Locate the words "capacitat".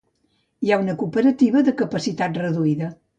1.83-2.41